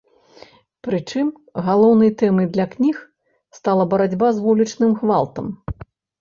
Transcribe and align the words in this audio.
Прычым, 0.85 1.27
галоўнай 1.67 2.11
тэмай 2.21 2.47
для 2.55 2.65
кніг 2.71 2.95
стала 3.59 3.83
барацьба 3.93 4.27
з 4.39 4.45
вулічным 4.47 4.91
гвалтам. 5.05 5.55